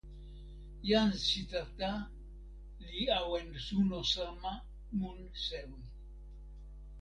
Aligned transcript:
jan 0.89 1.09
Sitata 1.25 1.91
li 2.91 3.01
awen 3.19 3.49
suno 3.65 3.99
sama 4.13 4.53
mun 4.97 5.19
sewi. 5.45 5.83